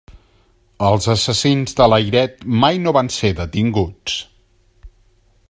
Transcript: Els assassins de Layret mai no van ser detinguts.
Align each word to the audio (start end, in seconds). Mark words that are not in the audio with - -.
Els 0.87 1.07
assassins 1.13 1.77
de 1.81 1.87
Layret 1.93 2.41
mai 2.65 2.81
no 2.87 2.95
van 2.99 3.13
ser 3.17 3.33
detinguts. 3.43 4.19